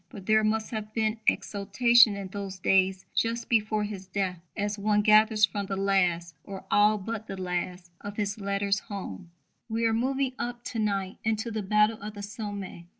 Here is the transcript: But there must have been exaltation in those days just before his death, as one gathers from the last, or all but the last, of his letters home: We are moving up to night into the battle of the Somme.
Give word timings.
But 0.09 0.25
there 0.25 0.43
must 0.43 0.71
have 0.71 0.91
been 0.95 1.19
exaltation 1.27 2.15
in 2.15 2.29
those 2.29 2.57
days 2.57 3.05
just 3.13 3.47
before 3.47 3.83
his 3.83 4.07
death, 4.07 4.39
as 4.57 4.79
one 4.79 5.03
gathers 5.03 5.45
from 5.45 5.67
the 5.67 5.75
last, 5.77 6.33
or 6.43 6.63
all 6.71 6.97
but 6.97 7.27
the 7.27 7.39
last, 7.39 7.91
of 8.03 8.17
his 8.17 8.39
letters 8.39 8.79
home: 8.79 9.29
We 9.69 9.85
are 9.85 9.93
moving 9.93 10.33
up 10.39 10.63
to 10.63 10.79
night 10.79 11.19
into 11.23 11.51
the 11.51 11.61
battle 11.61 12.01
of 12.01 12.15
the 12.15 12.23
Somme. 12.23 12.87